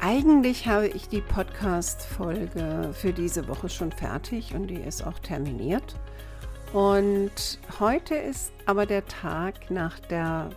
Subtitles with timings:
[0.00, 5.96] Eigentlich habe ich die Podcast-Folge für diese Woche schon fertig und die ist auch terminiert.
[6.72, 10.50] Und heute ist aber der Tag nach der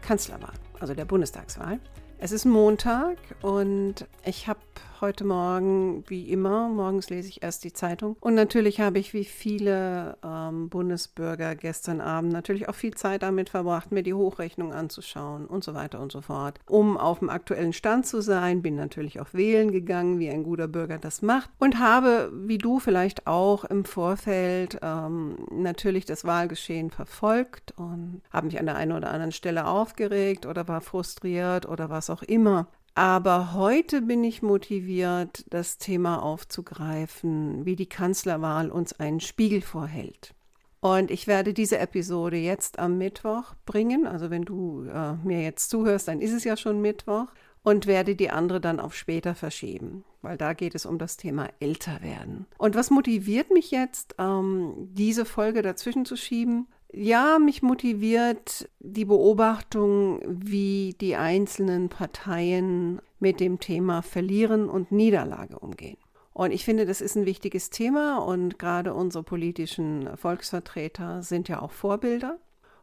[0.00, 1.78] Kanzlerwahl, also der Bundestagswahl.
[2.18, 4.60] Es ist Montag und ich habe
[5.00, 8.16] heute Morgen, wie immer, morgens lese ich erst die Zeitung.
[8.20, 13.48] Und natürlich habe ich wie viele ähm, Bundesbürger gestern Abend natürlich auch viel Zeit damit
[13.48, 16.60] verbracht, mir die Hochrechnung anzuschauen und so weiter und so fort.
[16.68, 20.68] Um auf dem aktuellen Stand zu sein, bin natürlich auch wählen gegangen, wie ein guter
[20.68, 21.50] Bürger das macht.
[21.58, 28.46] Und habe, wie du vielleicht auch im Vorfeld, ähm, natürlich das Wahlgeschehen verfolgt und habe
[28.46, 32.66] mich an der einen oder anderen Stelle aufgeregt oder war frustriert oder was auch immer.
[32.94, 40.34] Aber heute bin ich motiviert, das Thema aufzugreifen, wie die Kanzlerwahl uns einen Spiegel vorhält.
[40.80, 44.06] Und ich werde diese Episode jetzt am Mittwoch bringen.
[44.06, 47.26] Also wenn du äh, mir jetzt zuhörst, dann ist es ja schon Mittwoch.
[47.62, 51.46] Und werde die andere dann auf später verschieben, weil da geht es um das Thema
[51.60, 52.46] älter werden.
[52.56, 56.68] Und was motiviert mich jetzt, ähm, diese Folge dazwischen zu schieben?
[56.92, 65.58] Ja, mich motiviert die Beobachtung, wie die einzelnen Parteien mit dem Thema Verlieren und Niederlage
[65.58, 65.98] umgehen.
[66.32, 71.62] Und ich finde, das ist ein wichtiges Thema und gerade unsere politischen Volksvertreter sind ja
[71.62, 72.38] auch Vorbilder.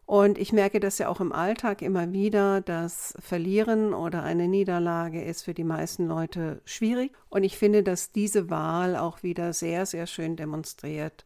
[0.06, 5.22] Und ich merke das ja auch im Alltag immer wieder, dass Verlieren oder eine Niederlage
[5.22, 7.12] ist für die meisten Leute schwierig.
[7.30, 11.26] Und ich finde, dass diese Wahl auch wieder sehr, sehr schön demonstriert,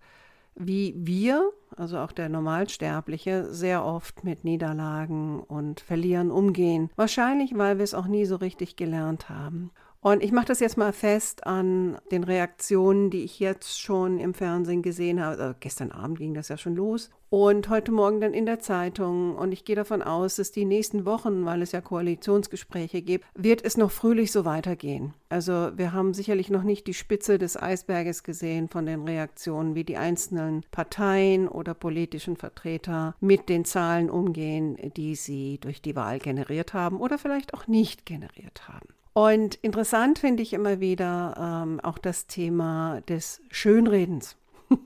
[0.56, 6.90] wie wir, also auch der Normalsterbliche, sehr oft mit Niederlagen und Verlieren umgehen.
[6.96, 9.72] Wahrscheinlich, weil wir es auch nie so richtig gelernt haben.
[10.04, 14.34] Und ich mache das jetzt mal fest an den Reaktionen, die ich jetzt schon im
[14.34, 15.40] Fernsehen gesehen habe.
[15.40, 17.12] Also gestern Abend ging das ja schon los.
[17.30, 19.36] Und heute Morgen dann in der Zeitung.
[19.36, 23.64] Und ich gehe davon aus, dass die nächsten Wochen, weil es ja Koalitionsgespräche gibt, wird
[23.64, 25.14] es noch fröhlich so weitergehen.
[25.30, 29.84] Also wir haben sicherlich noch nicht die Spitze des Eisberges gesehen von den Reaktionen, wie
[29.84, 36.18] die einzelnen Parteien oder politischen Vertreter mit den Zahlen umgehen, die sie durch die Wahl
[36.18, 38.88] generiert haben oder vielleicht auch nicht generiert haben.
[39.14, 44.38] Und interessant finde ich immer wieder ähm, auch das Thema des Schönredens.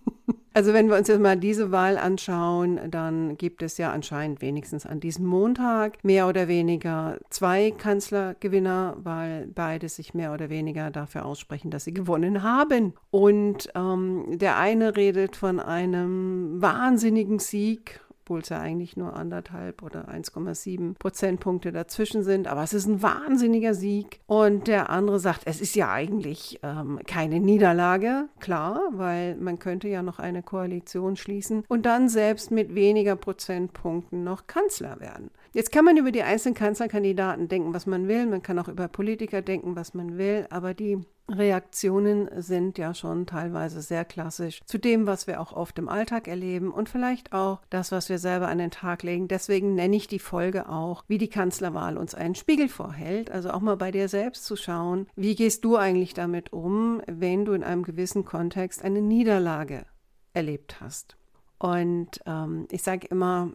[0.53, 4.87] also wenn wir uns jetzt mal diese Wahl anschauen, dann gibt es ja anscheinend wenigstens
[4.87, 11.25] an diesem Montag mehr oder weniger zwei Kanzlergewinner, weil beide sich mehr oder weniger dafür
[11.25, 12.93] aussprechen, dass sie gewonnen haben.
[13.11, 19.83] Und ähm, der eine redet von einem wahnsinnigen Sieg obwohl es ja eigentlich nur anderthalb
[19.83, 22.47] oder 1,7 Prozentpunkte dazwischen sind.
[22.47, 24.19] Aber es ist ein wahnsinniger Sieg.
[24.25, 29.89] Und der andere sagt, es ist ja eigentlich ähm, keine Niederlage, klar, weil man könnte
[29.89, 35.29] ja noch eine Koalition schließen und dann selbst mit weniger Prozentpunkten noch Kanzler werden.
[35.55, 38.25] Jetzt kann man über die einzelnen Kanzlerkandidaten denken, was man will.
[38.25, 40.45] Man kann auch über Politiker denken, was man will.
[40.49, 40.97] Aber die
[41.29, 46.27] Reaktionen sind ja schon teilweise sehr klassisch zu dem, was wir auch oft im Alltag
[46.27, 49.29] erleben und vielleicht auch das, was wir selber an den Tag legen.
[49.29, 53.31] Deswegen nenne ich die Folge auch, wie die Kanzlerwahl uns einen Spiegel vorhält.
[53.31, 57.45] Also auch mal bei dir selbst zu schauen, wie gehst du eigentlich damit um, wenn
[57.45, 59.85] du in einem gewissen Kontext eine Niederlage
[60.33, 61.15] erlebt hast.
[61.59, 63.53] Und ähm, ich sage immer,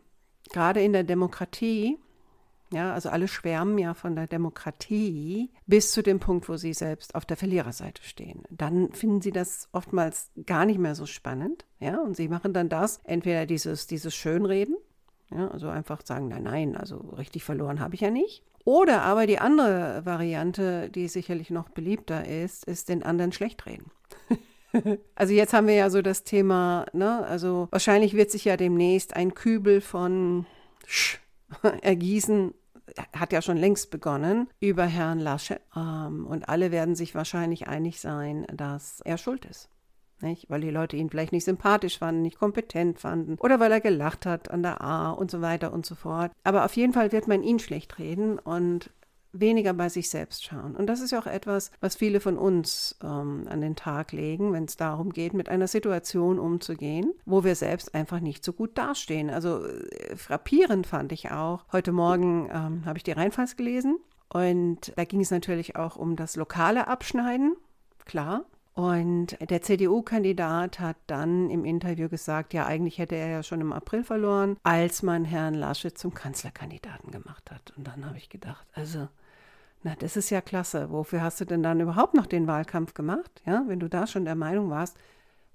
[0.52, 1.98] gerade in der Demokratie,
[2.72, 7.14] ja, also alle schwärmen ja von der Demokratie bis zu dem Punkt, wo sie selbst
[7.14, 8.44] auf der Verliererseite stehen.
[8.50, 12.68] Dann finden sie das oftmals gar nicht mehr so spannend, ja, und sie machen dann
[12.68, 14.76] das, entweder dieses, dieses Schönreden,
[15.32, 18.44] ja, also einfach sagen, nein, nein, also richtig verloren habe ich ja nicht.
[18.64, 23.90] Oder aber die andere Variante, die sicherlich noch beliebter ist, ist den anderen schlecht reden.
[25.14, 29.16] Also jetzt haben wir ja so das Thema, ne, also wahrscheinlich wird sich ja demnächst
[29.16, 30.46] ein Kübel von
[30.86, 31.18] Sch
[31.82, 32.54] ergießen
[33.16, 35.60] hat ja schon längst begonnen über Herrn Lasche.
[35.76, 39.68] Ähm, und alle werden sich wahrscheinlich einig sein, dass er schuld ist.
[40.20, 40.50] Nicht?
[40.50, 44.26] Weil die Leute ihn vielleicht nicht sympathisch fanden, nicht kompetent fanden oder weil er gelacht
[44.26, 46.30] hat an der A und so weiter und so fort.
[46.44, 48.90] Aber auf jeden Fall wird man ihn schlecht reden und
[49.32, 50.76] weniger bei sich selbst schauen.
[50.76, 54.52] Und das ist ja auch etwas, was viele von uns ähm, an den Tag legen,
[54.52, 58.76] wenn es darum geht, mit einer Situation umzugehen, wo wir selbst einfach nicht so gut
[58.76, 59.30] dastehen.
[59.30, 61.64] Also äh, frappierend fand ich auch.
[61.72, 63.98] Heute Morgen ähm, habe ich die Rheinpfalz gelesen
[64.28, 67.56] Und da ging es natürlich auch um das lokale Abschneiden,
[68.04, 68.44] klar.
[68.74, 73.72] Und der CDU-Kandidat hat dann im Interview gesagt, ja, eigentlich hätte er ja schon im
[73.72, 77.74] April verloren, als man Herrn Laschet zum Kanzlerkandidaten gemacht hat.
[77.76, 79.08] Und dann habe ich gedacht, also,
[79.82, 80.90] na, das ist ja klasse.
[80.90, 83.42] Wofür hast du denn dann überhaupt noch den Wahlkampf gemacht?
[83.46, 84.96] Ja, wenn du da schon der Meinung warst,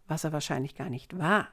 [0.08, 1.48] was er wahrscheinlich gar nicht war.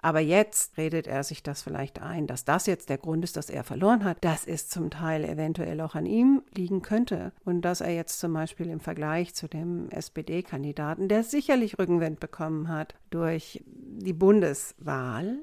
[0.00, 3.50] Aber jetzt redet er sich das vielleicht ein, dass das jetzt der Grund ist, dass
[3.50, 7.32] er verloren hat, dass es zum Teil eventuell auch an ihm liegen könnte.
[7.44, 12.68] Und dass er jetzt zum Beispiel im Vergleich zu dem SPD-Kandidaten, der sicherlich Rückenwind bekommen
[12.68, 15.40] hat durch die Bundeswahl,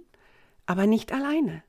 [0.66, 1.62] aber nicht alleine.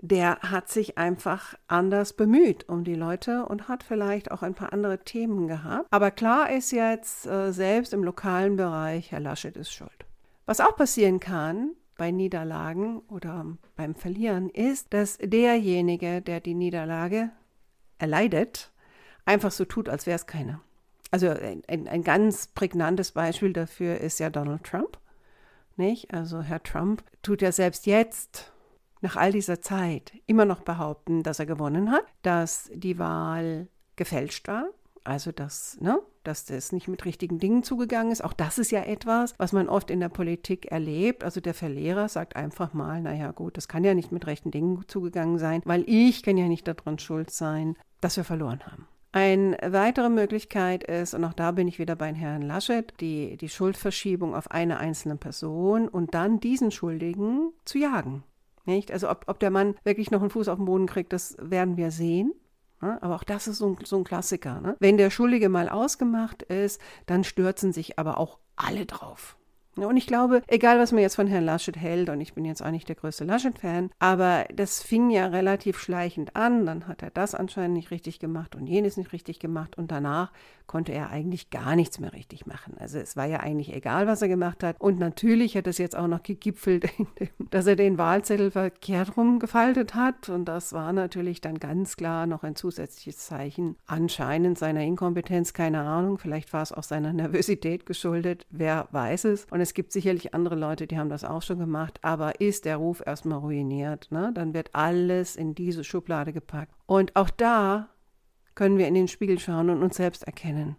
[0.00, 4.72] Der hat sich einfach anders bemüht um die Leute und hat vielleicht auch ein paar
[4.72, 5.86] andere Themen gehabt.
[5.90, 10.06] Aber klar ist jetzt, äh, selbst im lokalen Bereich, Herr Laschet ist schuld.
[10.46, 13.44] Was auch passieren kann, bei Niederlagen oder
[13.76, 17.30] beim Verlieren ist, dass derjenige, der die Niederlage
[17.98, 18.70] erleidet,
[19.26, 20.60] einfach so tut, als wäre es keine.
[21.10, 24.98] Also ein, ein, ganz prägnantes Beispiel dafür ist ja Donald Trump.
[25.76, 26.12] Nicht?
[26.14, 28.52] Also Herr Trump tut ja selbst jetzt,
[29.00, 34.48] nach all dieser Zeit, immer noch behaupten, dass er gewonnen hat, dass die Wahl gefälscht
[34.48, 34.68] war,
[35.04, 38.22] also dass, ne, dass das nicht mit richtigen Dingen zugegangen ist.
[38.22, 41.24] Auch das ist ja etwas, was man oft in der Politik erlebt.
[41.24, 44.84] Also der Verlierer sagt einfach mal, naja gut, das kann ja nicht mit rechten Dingen
[44.86, 48.86] zugegangen sein, weil ich kann ja nicht daran schuld sein, dass wir verloren haben.
[49.10, 53.48] Eine weitere Möglichkeit ist, und auch da bin ich wieder bei Herrn Laschet, die, die
[53.48, 58.22] Schuldverschiebung auf eine einzelne Person und dann diesen Schuldigen zu jagen.
[58.68, 58.92] Nicht?
[58.92, 61.78] Also ob, ob der Mann wirklich noch einen Fuß auf den Boden kriegt, das werden
[61.78, 62.34] wir sehen.
[62.82, 63.02] Ne?
[63.02, 64.60] Aber auch das ist so ein, so ein Klassiker.
[64.60, 64.76] Ne?
[64.78, 69.37] Wenn der Schuldige mal ausgemacht ist, dann stürzen sich aber auch alle drauf.
[69.84, 72.62] Und ich glaube, egal was man jetzt von Herrn Laschet hält, und ich bin jetzt
[72.62, 76.66] auch nicht der größte Laschet-Fan, aber das fing ja relativ schleichend an.
[76.66, 79.76] Dann hat er das anscheinend nicht richtig gemacht und jenes nicht richtig gemacht.
[79.78, 80.32] Und danach
[80.68, 82.74] konnte er eigentlich gar nichts mehr richtig machen.
[82.78, 84.76] Also es war ja eigentlich egal, was er gemacht hat.
[84.78, 86.90] Und natürlich hat es jetzt auch noch gegipfelt,
[87.50, 90.28] dass er den Wahlzettel verkehrt rumgefaltet hat.
[90.28, 95.54] Und das war natürlich dann ganz klar noch ein zusätzliches Zeichen anscheinend seiner Inkompetenz.
[95.54, 98.46] Keine Ahnung, vielleicht war es auch seiner Nervosität geschuldet.
[98.50, 99.46] Wer weiß es.
[99.50, 101.98] Und es gibt sicherlich andere Leute, die haben das auch schon gemacht.
[102.02, 104.32] Aber ist der Ruf erstmal ruiniert, ne?
[104.34, 106.74] dann wird alles in diese Schublade gepackt.
[106.86, 107.88] Und auch da
[108.54, 110.76] können wir in den Spiegel schauen und uns selbst erkennen.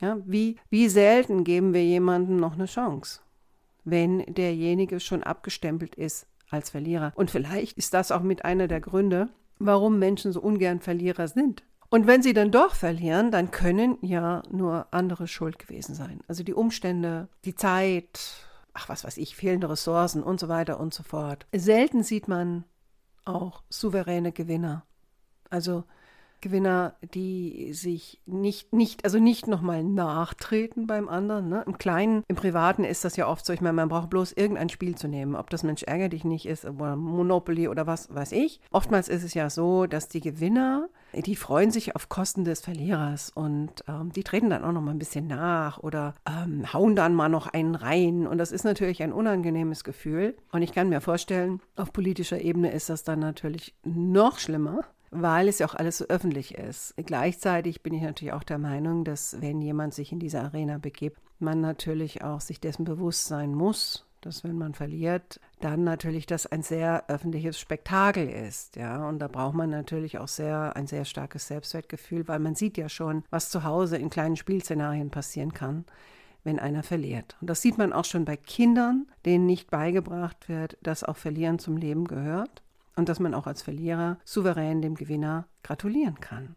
[0.00, 3.20] Ja, wie, wie selten geben wir jemandem noch eine Chance,
[3.84, 7.12] wenn derjenige schon abgestempelt ist als Verlierer.
[7.14, 9.28] Und vielleicht ist das auch mit einer der Gründe,
[9.58, 11.64] warum Menschen so ungern Verlierer sind.
[11.94, 16.22] Und wenn sie dann doch verlieren, dann können ja nur andere schuld gewesen sein.
[16.26, 20.92] Also die Umstände, die Zeit, ach was weiß ich, fehlende Ressourcen und so weiter und
[20.92, 21.46] so fort.
[21.54, 22.64] Selten sieht man
[23.24, 24.84] auch souveräne Gewinner.
[25.50, 25.84] Also
[26.40, 31.48] Gewinner, die sich nicht, nicht, also nicht nochmal nachtreten beim anderen.
[31.48, 31.62] Ne?
[31.64, 34.68] Im Kleinen, im Privaten ist das ja oft so, ich meine, man braucht bloß irgendein
[34.68, 38.32] Spiel zu nehmen, ob das Mensch ärger dich nicht ist oder Monopoly oder was weiß
[38.32, 38.60] ich.
[38.72, 40.88] Oftmals ist es ja so, dass die Gewinner,
[41.22, 44.90] die freuen sich auf Kosten des Verlierers und ähm, die treten dann auch noch mal
[44.90, 49.02] ein bisschen nach oder ähm, hauen dann mal noch einen rein und das ist natürlich
[49.02, 53.74] ein unangenehmes Gefühl und ich kann mir vorstellen, auf politischer Ebene ist das dann natürlich
[53.84, 56.94] noch schlimmer, weil es ja auch alles so öffentlich ist.
[56.96, 61.18] Gleichzeitig bin ich natürlich auch der Meinung, dass wenn jemand sich in diese Arena begibt,
[61.38, 66.46] man natürlich auch sich dessen bewusst sein muss, dass wenn man verliert, dann natürlich das
[66.46, 71.04] ein sehr öffentliches Spektakel ist, ja, und da braucht man natürlich auch sehr ein sehr
[71.04, 75.84] starkes Selbstwertgefühl, weil man sieht ja schon, was zu Hause in kleinen Spielszenarien passieren kann,
[76.44, 77.36] wenn einer verliert.
[77.40, 81.58] Und das sieht man auch schon bei Kindern, denen nicht beigebracht wird, dass auch Verlieren
[81.58, 82.62] zum Leben gehört
[82.96, 86.56] und dass man auch als Verlierer souverän dem Gewinner gratulieren kann.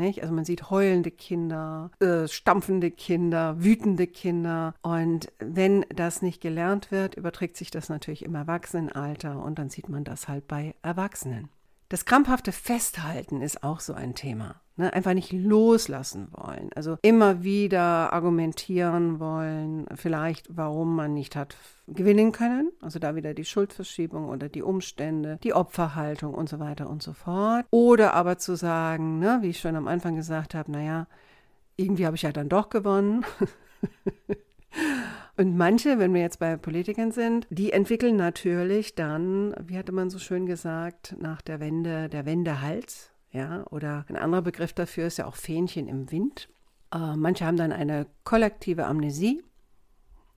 [0.00, 0.22] Nicht?
[0.22, 4.74] Also man sieht heulende Kinder, äh, stampfende Kinder, wütende Kinder.
[4.82, 9.88] Und wenn das nicht gelernt wird, überträgt sich das natürlich im Erwachsenenalter und dann sieht
[9.88, 11.48] man das halt bei Erwachsenen.
[11.90, 14.60] Das krampfhafte Festhalten ist auch so ein Thema.
[14.80, 14.92] Ne?
[14.92, 16.70] Einfach nicht loslassen wollen.
[16.74, 21.56] Also immer wieder argumentieren wollen, vielleicht warum man nicht hat
[21.86, 22.72] gewinnen können.
[22.80, 27.12] Also da wieder die Schuldverschiebung oder die Umstände, die Opferhaltung und so weiter und so
[27.12, 27.66] fort.
[27.70, 31.06] Oder aber zu sagen, ne, wie ich schon am Anfang gesagt habe, naja,
[31.76, 33.24] irgendwie habe ich ja dann doch gewonnen.
[35.36, 40.10] Und manche, wenn wir jetzt bei Politikern sind, die entwickeln natürlich dann, wie hatte man
[40.10, 43.10] so schön gesagt, nach der Wende, der Wendehals.
[43.32, 46.48] Ja, oder ein anderer Begriff dafür ist ja auch Fähnchen im Wind.
[46.92, 49.42] Äh, manche haben dann eine kollektive Amnesie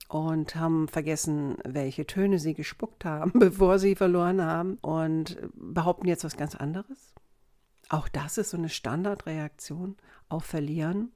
[0.08, 6.24] und haben vergessen, welche Töne sie gespuckt haben, bevor sie verloren haben und behaupten jetzt
[6.24, 7.14] was ganz anderes.
[7.88, 9.96] Auch das ist so eine Standardreaktion
[10.28, 11.12] auf Verlieren.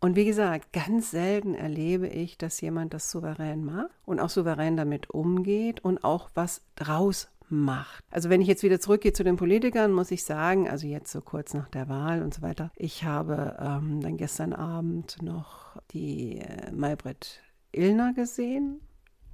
[0.00, 4.76] Und wie gesagt, ganz selten erlebe ich, dass jemand das souverän macht und auch souverän
[4.76, 8.04] damit umgeht und auch was draus macht.
[8.10, 11.20] Also wenn ich jetzt wieder zurückgehe zu den Politikern, muss ich sagen, also jetzt so
[11.20, 16.38] kurz nach der Wahl und so weiter, ich habe ähm, dann gestern Abend noch die
[16.38, 17.40] äh, Maybrit
[17.72, 18.80] Illner gesehen.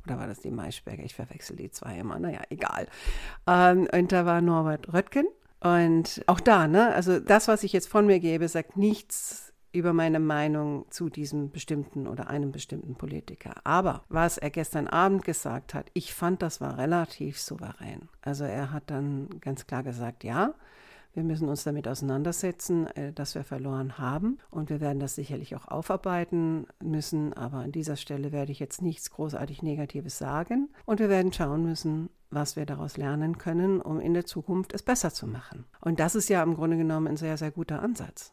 [0.04, 1.04] Oder war das die Maischberger?
[1.04, 2.18] Ich verwechsel die zwei immer.
[2.18, 2.88] Naja, egal.
[3.46, 5.26] Ähm, und da war Norbert Röttgen.
[5.60, 9.92] Und auch da, ne, also das, was ich jetzt von mir gebe, sagt nichts über
[9.92, 13.54] meine Meinung zu diesem bestimmten oder einem bestimmten Politiker.
[13.64, 18.08] Aber was er gestern Abend gesagt hat, ich fand, das war relativ souverän.
[18.20, 20.54] Also er hat dann ganz klar gesagt, ja,
[21.14, 24.38] wir müssen uns damit auseinandersetzen, äh, dass wir verloren haben.
[24.50, 27.34] Und wir werden das sicherlich auch aufarbeiten müssen.
[27.34, 30.70] Aber an dieser Stelle werde ich jetzt nichts großartig Negatives sagen.
[30.86, 34.82] Und wir werden schauen müssen, was wir daraus lernen können, um in der Zukunft es
[34.82, 35.66] besser zu machen.
[35.80, 38.32] Und das ist ja im Grunde genommen ein sehr, sehr guter Ansatz.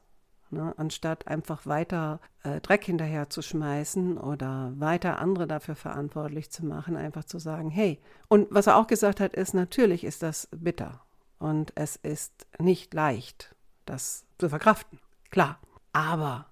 [0.52, 0.74] Ne?
[0.78, 6.96] Anstatt einfach weiter äh, Dreck hinterher zu schmeißen oder weiter andere dafür verantwortlich zu machen,
[6.96, 11.02] einfach zu sagen, hey, und was er auch gesagt hat, ist, natürlich ist das bitter
[11.38, 15.00] und es ist nicht leicht, das zu verkraften.
[15.30, 15.60] Klar,
[15.94, 16.48] aber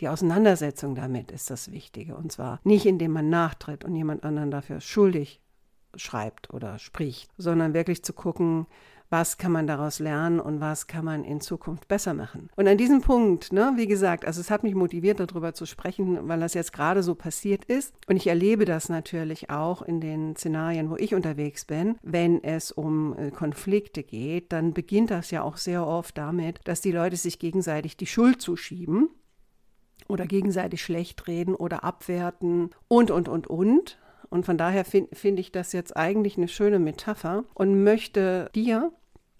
[0.00, 2.16] die Auseinandersetzung damit ist das Wichtige.
[2.16, 5.40] Und zwar nicht, indem man nachtritt und jemand anderen dafür schuldig
[5.94, 8.66] schreibt oder spricht, sondern wirklich zu gucken,
[9.10, 12.48] was kann man daraus lernen und was kann man in Zukunft besser machen.
[12.56, 16.28] Und an diesem Punkt, ne, wie gesagt, also es hat mich motiviert, darüber zu sprechen,
[16.28, 17.94] weil das jetzt gerade so passiert ist.
[18.06, 21.96] Und ich erlebe das natürlich auch in den Szenarien, wo ich unterwegs bin.
[22.02, 26.80] Wenn es um äh, Konflikte geht, dann beginnt das ja auch sehr oft damit, dass
[26.80, 29.10] die Leute sich gegenseitig die Schuld zuschieben
[30.08, 33.98] oder gegenseitig schlecht reden oder abwerten und, und, und, und.
[34.28, 38.92] Und von daher finde find ich das jetzt eigentlich eine schöne Metapher und möchte dir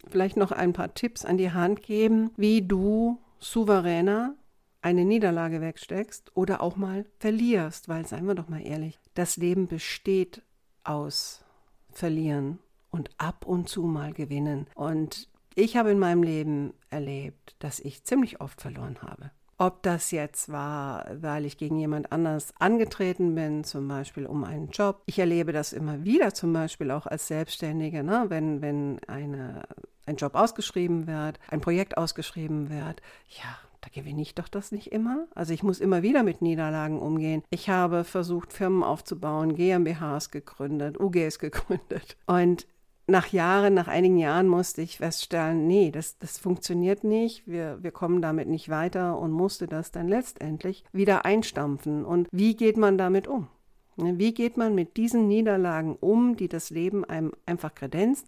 [0.09, 4.35] vielleicht noch ein paar Tipps an die Hand geben, wie du souveräner
[4.83, 9.67] eine Niederlage wegsteckst oder auch mal verlierst, weil seien wir doch mal ehrlich, das Leben
[9.67, 10.43] besteht
[10.85, 11.45] aus
[11.93, 12.59] Verlieren
[12.91, 14.67] und ab und zu mal gewinnen.
[14.75, 19.31] Und ich habe in meinem Leben erlebt, dass ich ziemlich oft verloren habe.
[19.59, 24.71] Ob das jetzt war, weil ich gegen jemand anders angetreten bin, zum Beispiel um einen
[24.71, 25.03] Job.
[25.05, 28.25] Ich erlebe das immer wieder, zum Beispiel auch als Selbstständige, ne?
[28.29, 29.65] wenn, wenn eine,
[30.07, 33.01] ein Job ausgeschrieben wird, ein Projekt ausgeschrieben wird.
[33.29, 35.27] Ja, da gewinne ich doch das nicht immer.
[35.35, 37.43] Also ich muss immer wieder mit Niederlagen umgehen.
[37.51, 42.17] Ich habe versucht, Firmen aufzubauen, GmbHs gegründet, UGs gegründet.
[42.27, 42.67] Und
[43.07, 47.91] nach Jahren, nach einigen Jahren musste ich feststellen, nee, das, das funktioniert nicht, wir, wir
[47.91, 52.05] kommen damit nicht weiter und musste das dann letztendlich wieder einstampfen.
[52.05, 53.49] Und wie geht man damit um?
[53.97, 58.27] Wie geht man mit diesen Niederlagen um, die das Leben einem einfach kredenzt?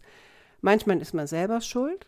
[0.62, 2.06] Manchmal ist man selber schuld.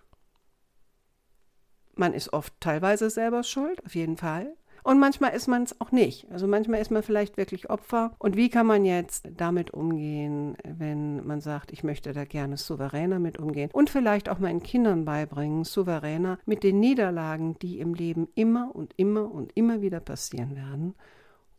[1.97, 4.57] Man ist oft teilweise selber schuld, auf jeden Fall.
[4.85, 6.31] Und manchmal ist man es auch nicht.
[6.31, 8.15] Also manchmal ist man vielleicht wirklich Opfer.
[8.19, 13.19] Und wie kann man jetzt damit umgehen, wenn man sagt, ich möchte da gerne souveräner
[13.19, 13.71] mit umgehen?
[13.73, 18.93] Und vielleicht auch meinen Kindern beibringen, souveräner mit den Niederlagen, die im Leben immer und
[18.99, 20.95] immer und immer wieder passieren werden,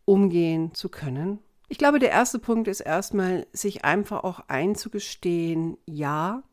[0.06, 1.40] umgehen zu können.
[1.68, 6.44] Ich glaube, der erste Punkt ist erstmal, sich einfach auch einzugestehen, ja,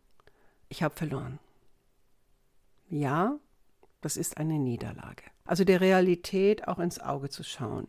[0.72, 1.38] ich habe verloren.
[2.88, 3.38] Ja,
[4.00, 5.22] das ist eine Niederlage.
[5.44, 7.88] Also der Realität auch ins Auge zu schauen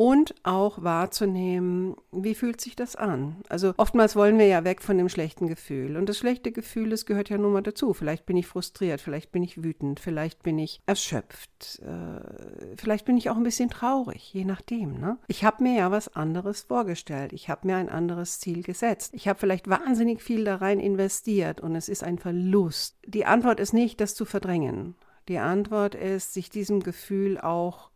[0.00, 3.36] und auch wahrzunehmen, wie fühlt sich das an.
[3.50, 5.98] Also oftmals wollen wir ja weg von dem schlechten Gefühl.
[5.98, 7.92] Und das schlechte Gefühl, das gehört ja nun mal dazu.
[7.92, 13.18] Vielleicht bin ich frustriert, vielleicht bin ich wütend, vielleicht bin ich erschöpft, äh, vielleicht bin
[13.18, 14.98] ich auch ein bisschen traurig, je nachdem.
[14.98, 15.18] Ne?
[15.26, 17.34] Ich habe mir ja was anderes vorgestellt.
[17.34, 19.12] Ich habe mir ein anderes Ziel gesetzt.
[19.12, 22.96] Ich habe vielleicht wahnsinnig viel da rein investiert und es ist ein Verlust.
[23.06, 24.94] Die Antwort ist nicht, das zu verdrängen.
[25.28, 27.90] Die Antwort ist, sich diesem Gefühl auch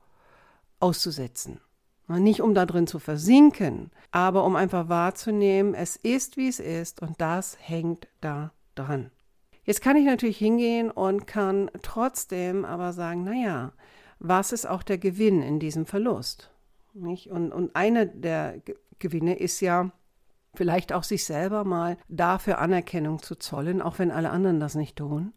[0.80, 1.62] auszusetzen.
[2.06, 7.00] Nicht um da drin zu versinken, aber um einfach wahrzunehmen, es ist, wie es ist
[7.00, 9.10] und das hängt da dran.
[9.64, 13.72] Jetzt kann ich natürlich hingehen und kann trotzdem aber sagen, naja,
[14.18, 16.50] was ist auch der Gewinn in diesem Verlust?
[16.92, 17.30] Nicht?
[17.30, 18.60] Und, und einer der
[18.98, 19.90] Gewinne ist ja,
[20.54, 24.96] vielleicht auch sich selber mal dafür Anerkennung zu zollen, auch wenn alle anderen das nicht
[24.96, 25.32] tun,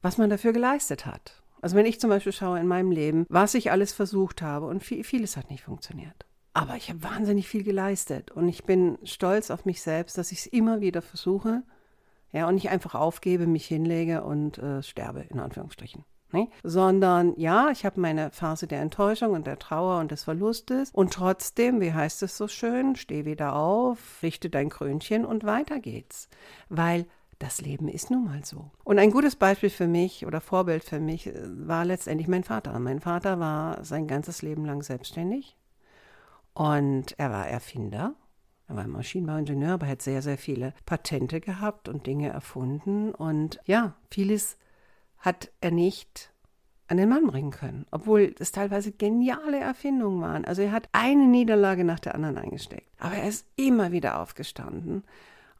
[0.00, 1.42] was man dafür geleistet hat.
[1.60, 4.82] Also wenn ich zum Beispiel schaue in meinem Leben, was ich alles versucht habe und
[4.82, 6.26] viel, vieles hat nicht funktioniert.
[6.54, 10.40] Aber ich habe wahnsinnig viel geleistet und ich bin stolz auf mich selbst, dass ich
[10.40, 11.62] es immer wieder versuche,
[12.32, 16.04] ja, und nicht einfach aufgebe, mich hinlege und äh, sterbe, in Anführungsstrichen.
[16.30, 16.48] Nee?
[16.62, 21.14] Sondern ja, ich habe meine Phase der Enttäuschung und der Trauer und des Verlustes und
[21.14, 26.28] trotzdem, wie heißt es so schön, steh wieder auf, richte dein Krönchen und weiter geht's.
[26.68, 27.06] Weil
[27.38, 28.70] das Leben ist nun mal so.
[28.84, 31.34] Und ein gutes Beispiel für mich oder Vorbild für mich äh,
[31.66, 32.78] war letztendlich mein Vater.
[32.78, 35.56] Mein Vater war sein ganzes Leben lang selbstständig
[36.54, 38.14] und er war Erfinder.
[38.66, 43.14] Er war Maschinenbauingenieur, aber hat sehr, sehr viele Patente gehabt und Dinge erfunden.
[43.14, 44.58] Und ja, vieles
[45.18, 46.32] hat er nicht
[46.86, 50.44] an den Mann bringen können, obwohl es teilweise geniale Erfindungen waren.
[50.44, 52.90] Also er hat eine Niederlage nach der anderen eingesteckt.
[52.98, 55.04] Aber er ist immer wieder aufgestanden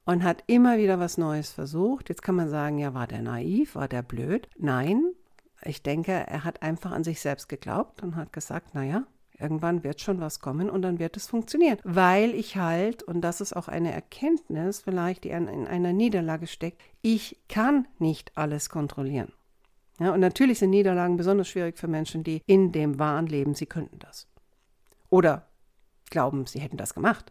[0.08, 2.08] und hat immer wieder was Neues versucht.
[2.08, 4.48] Jetzt kann man sagen, ja, war der naiv, war der blöd?
[4.56, 5.12] Nein,
[5.62, 9.06] ich denke, er hat einfach an sich selbst geglaubt und hat gesagt, naja,
[9.38, 11.76] irgendwann wird schon was kommen und dann wird es funktionieren.
[11.84, 16.80] Weil ich halt, und das ist auch eine Erkenntnis vielleicht, die in einer Niederlage steckt,
[17.02, 19.34] ich kann nicht alles kontrollieren.
[20.00, 23.66] Ja, und natürlich sind Niederlagen besonders schwierig für Menschen, die in dem Wahn leben, sie
[23.66, 24.26] könnten das.
[25.10, 25.50] Oder
[26.08, 27.30] glauben, sie hätten das gemacht.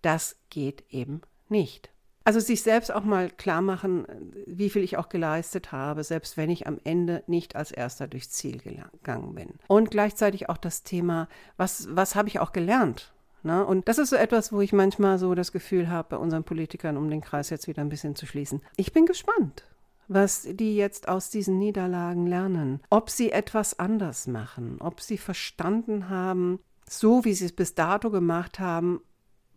[0.00, 1.22] Das geht eben
[1.52, 1.92] nicht.
[2.24, 4.06] Also sich selbst auch mal klar machen,
[4.46, 8.30] wie viel ich auch geleistet habe, selbst wenn ich am Ende nicht als erster durchs
[8.30, 9.54] Ziel gegangen bin.
[9.66, 13.12] Und gleichzeitig auch das Thema, was, was habe ich auch gelernt?
[13.42, 13.64] Ne?
[13.66, 16.96] Und das ist so etwas, wo ich manchmal so das Gefühl habe, bei unseren Politikern,
[16.96, 18.62] um den Kreis jetzt wieder ein bisschen zu schließen.
[18.76, 19.64] Ich bin gespannt,
[20.06, 22.80] was die jetzt aus diesen Niederlagen lernen.
[22.88, 28.10] Ob sie etwas anders machen, ob sie verstanden haben, so wie sie es bis dato
[28.10, 29.00] gemacht haben,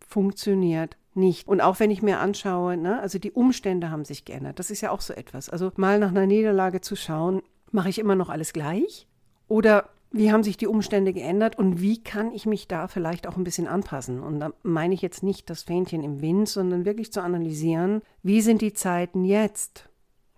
[0.08, 1.48] funktioniert nicht.
[1.48, 4.58] Und auch wenn ich mir anschaue, ne, also die Umstände haben sich geändert.
[4.58, 5.48] Das ist ja auch so etwas.
[5.48, 7.42] Also mal nach einer Niederlage zu schauen,
[7.72, 9.06] mache ich immer noch alles gleich?
[9.48, 13.36] Oder wie haben sich die Umstände geändert und wie kann ich mich da vielleicht auch
[13.36, 14.22] ein bisschen anpassen?
[14.22, 18.40] Und da meine ich jetzt nicht das Fähnchen im Wind, sondern wirklich zu analysieren, wie
[18.40, 19.88] sind die Zeiten jetzt?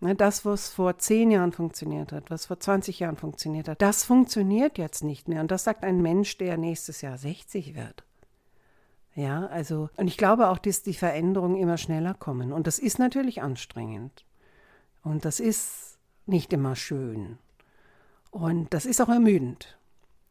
[0.01, 4.05] Ne, das, was vor zehn Jahren funktioniert hat, was vor 20 Jahren funktioniert hat, das
[4.05, 5.41] funktioniert jetzt nicht mehr.
[5.41, 8.05] Und das sagt ein Mensch, der nächstes Jahr 60 wird.
[9.19, 12.53] Ja, also, und ich glaube auch, dass die Veränderungen immer schneller kommen.
[12.53, 14.25] Und das ist natürlich anstrengend.
[15.03, 17.37] Und das ist nicht immer schön.
[18.31, 19.77] Und das ist auch ermüdend.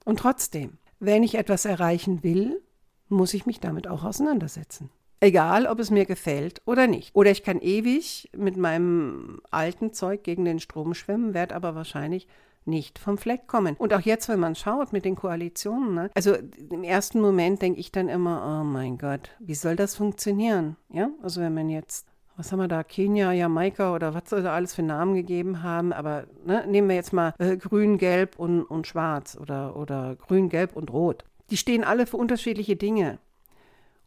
[0.05, 2.61] Und trotzdem, wenn ich etwas erreichen will,
[3.09, 4.89] muss ich mich damit auch auseinandersetzen.
[5.19, 7.13] Egal, ob es mir gefällt oder nicht.
[7.13, 12.25] Oder ich kann ewig mit meinem alten Zeug gegen den Strom schwimmen, werde aber wahrscheinlich
[12.67, 13.75] nicht vom Fleck kommen.
[13.77, 16.09] Und auch jetzt, wenn man schaut mit den Koalitionen, ne?
[16.13, 16.35] also
[16.69, 20.75] im ersten Moment denke ich dann immer, oh mein Gott, wie soll das funktionieren?
[20.89, 24.53] Ja, also wenn man jetzt was haben wir da, Kenia, Jamaika oder was soll da
[24.53, 28.61] alles für Namen gegeben haben, aber ne, nehmen wir jetzt mal äh, grün, gelb und,
[28.61, 31.25] und schwarz oder, oder grün, gelb und rot.
[31.49, 33.17] Die stehen alle für unterschiedliche Dinge.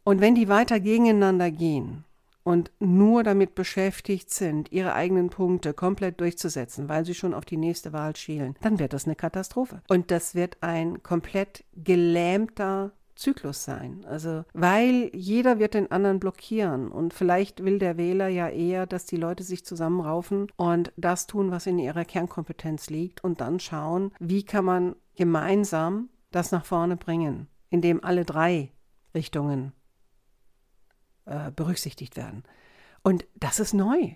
[0.05, 2.05] Und wenn die weiter gegeneinander gehen,
[2.43, 7.57] und nur damit beschäftigt sind, ihre eigenen Punkte komplett durchzusetzen, weil sie schon auf die
[7.57, 9.81] nächste Wahl schielen, dann wird das eine Katastrophe.
[9.89, 14.03] Und das wird ein komplett gelähmter Zyklus sein.
[14.07, 19.05] Also, weil jeder wird den anderen blockieren und vielleicht will der Wähler ja eher, dass
[19.05, 24.11] die Leute sich zusammenraufen und das tun, was in ihrer Kernkompetenz liegt und dann schauen,
[24.19, 28.71] wie kann man gemeinsam das nach vorne bringen, indem alle drei
[29.13, 29.73] Richtungen
[31.25, 32.43] äh, berücksichtigt werden.
[33.03, 34.15] Und das ist neu.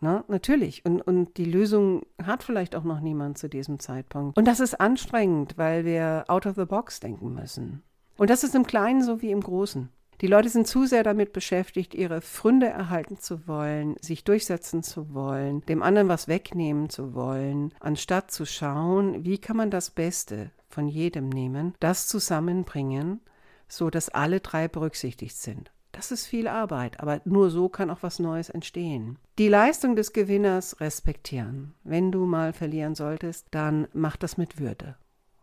[0.00, 0.24] Ne?
[0.28, 0.84] Natürlich.
[0.84, 4.36] Und, und die Lösung hat vielleicht auch noch niemand zu diesem Zeitpunkt.
[4.36, 7.82] Und das ist anstrengend, weil wir out of the box denken müssen.
[8.16, 9.88] Und das ist im Kleinen so wie im Großen.
[10.22, 15.12] Die Leute sind zu sehr damit beschäftigt, ihre Fründe erhalten zu wollen, sich durchsetzen zu
[15.12, 20.52] wollen, dem anderen was wegnehmen zu wollen, anstatt zu schauen, wie kann man das Beste
[20.68, 23.20] von jedem nehmen, das zusammenbringen,
[23.68, 25.70] so dass alle drei berücksichtigt sind.
[25.96, 29.18] Das ist viel Arbeit, aber nur so kann auch was Neues entstehen.
[29.38, 31.72] Die Leistung des Gewinners respektieren.
[31.84, 34.96] Wenn du mal verlieren solltest, dann mach das mit Würde.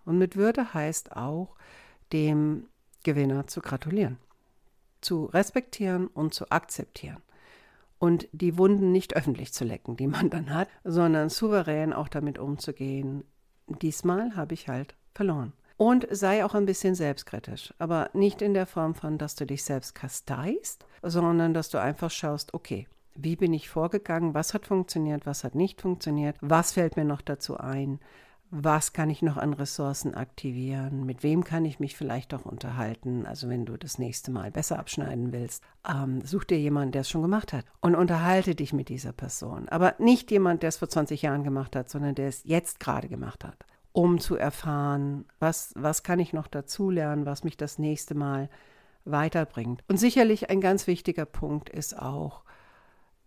[0.05, 1.55] Und mit Würde heißt auch,
[2.11, 2.67] dem
[3.03, 4.19] Gewinner zu gratulieren,
[5.01, 7.23] zu respektieren und zu akzeptieren.
[7.97, 12.37] Und die Wunden nicht öffentlich zu lecken, die man dann hat, sondern souverän auch damit
[12.37, 13.23] umzugehen.
[13.81, 15.53] Diesmal habe ich halt verloren.
[15.83, 19.65] Und sei auch ein bisschen selbstkritisch, aber nicht in der Form von, dass du dich
[19.65, 25.25] selbst kasteist, sondern dass du einfach schaust, okay, wie bin ich vorgegangen, was hat funktioniert,
[25.25, 27.99] was hat nicht funktioniert, was fällt mir noch dazu ein,
[28.49, 33.25] was kann ich noch an Ressourcen aktivieren, mit wem kann ich mich vielleicht auch unterhalten.
[33.25, 37.09] Also wenn du das nächste Mal besser abschneiden willst, ähm, such dir jemanden, der es
[37.09, 39.67] schon gemacht hat und unterhalte dich mit dieser Person.
[39.67, 43.09] Aber nicht jemand, der es vor 20 Jahren gemacht hat, sondern der es jetzt gerade
[43.09, 48.15] gemacht hat um zu erfahren, was, was kann ich noch dazulernen, was mich das nächste
[48.15, 48.49] Mal
[49.05, 49.83] weiterbringt.
[49.87, 52.43] Und sicherlich ein ganz wichtiger Punkt ist auch,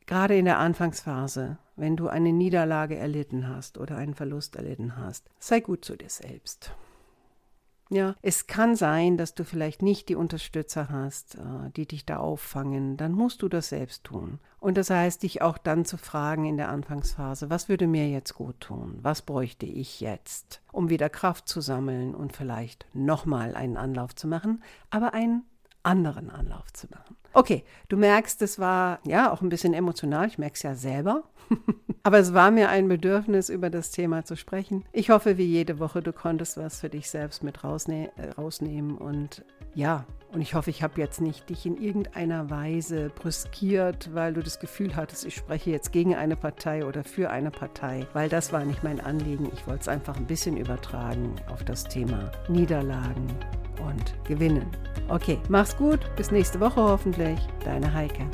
[0.07, 5.31] gerade in der Anfangsphase, wenn du eine Niederlage erlitten hast oder einen Verlust erlitten hast,
[5.39, 6.73] sei gut zu dir selbst.
[7.89, 12.17] Ja, es kann sein, dass du vielleicht nicht die Unterstützer hast, äh, die dich da
[12.17, 12.97] auffangen.
[12.97, 14.41] Dann musst du das selbst tun.
[14.59, 18.35] Und das heißt, dich auch dann zu fragen in der Anfangsphase, was würde mir jetzt
[18.35, 18.99] gut tun?
[19.03, 24.27] Was bräuchte ich jetzt, um wieder Kraft zu sammeln und vielleicht nochmal einen Anlauf zu
[24.27, 25.45] machen, aber einen
[25.85, 27.17] anderen Anlauf zu machen.
[27.37, 30.27] Okay, du merkst, es war ja auch ein bisschen emotional.
[30.27, 31.25] Ich merke es ja selber.
[32.03, 34.87] Aber es war mir ein Bedürfnis, über das Thema zu sprechen.
[34.91, 38.97] Ich hoffe, wie jede Woche, du konntest was für dich selbst mit rausne äh, rausnehmen.
[38.97, 39.45] Und
[39.75, 44.43] ja, und ich hoffe, ich habe jetzt nicht dich in irgendeiner Weise brüskiert, weil du
[44.43, 48.51] das Gefühl hattest, ich spreche jetzt gegen eine Partei oder für eine Partei, weil das
[48.55, 49.51] war nicht mein Anliegen.
[49.53, 53.29] Ich wollte es einfach ein bisschen übertragen auf das Thema Niederlagen
[53.81, 54.67] und gewinnen.
[55.09, 57.39] Okay, mach's gut, bis nächste Woche hoffentlich.
[57.65, 58.27] Deine Heike.